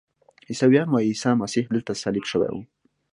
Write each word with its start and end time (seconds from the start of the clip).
عیسویان 0.49 0.87
وایي 0.91 1.07
عیسی 1.11 1.31
مسیح 1.41 1.63
دلته 1.73 1.91
صلیب 2.03 2.25
شوی 2.31 2.49
و. 2.53 2.57